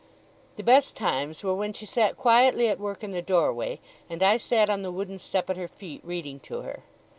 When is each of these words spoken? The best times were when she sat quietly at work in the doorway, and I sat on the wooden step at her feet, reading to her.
The 0.55 0.63
best 0.63 0.95
times 0.97 1.43
were 1.43 1.53
when 1.53 1.73
she 1.73 1.85
sat 1.85 2.17
quietly 2.17 2.67
at 2.69 2.79
work 2.79 3.03
in 3.03 3.11
the 3.11 3.21
doorway, 3.21 3.79
and 4.09 4.23
I 4.23 4.37
sat 4.37 4.67
on 4.67 4.81
the 4.81 4.91
wooden 4.91 5.19
step 5.19 5.47
at 5.47 5.57
her 5.57 5.67
feet, 5.67 6.01
reading 6.03 6.39
to 6.39 6.61
her. 6.61 6.81